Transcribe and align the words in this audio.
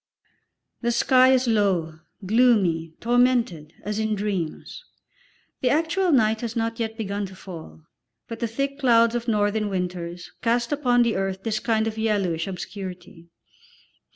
The 0.81 0.91
sky 0.91 1.31
is 1.31 1.47
low, 1.47 1.99
gloomy, 2.25 2.95
tormented, 2.99 3.73
as 3.83 3.99
in 3.99 4.15
dreams. 4.15 4.83
The 5.61 5.69
actual 5.69 6.11
night 6.11 6.41
has 6.41 6.55
not 6.55 6.79
yet 6.79 6.97
begun 6.97 7.27
to 7.27 7.35
fall, 7.35 7.83
but 8.27 8.39
the 8.39 8.47
thick 8.47 8.79
clouds 8.79 9.13
of 9.13 9.27
northern 9.27 9.69
winters 9.69 10.31
cast 10.41 10.71
upon 10.71 11.03
the 11.03 11.15
earth 11.15 11.43
this 11.43 11.59
kind 11.59 11.85
of 11.85 11.99
yellowish 11.99 12.47
obscurity. 12.47 13.29